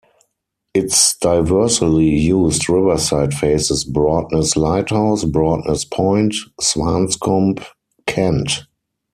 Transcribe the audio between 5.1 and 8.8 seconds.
Broadness Point, Swanscombe, Kent.